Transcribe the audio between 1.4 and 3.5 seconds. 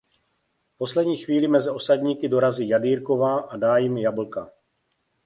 mezi osadníky dorazí Jadýrková